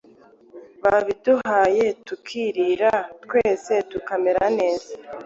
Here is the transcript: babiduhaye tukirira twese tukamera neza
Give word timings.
babiduhaye 0.83 1.85
tukirira 2.05 2.91
twese 3.23 3.73
tukamera 3.91 4.43
neza 4.59 4.91